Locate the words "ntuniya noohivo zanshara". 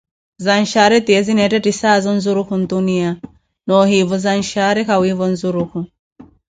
2.61-4.79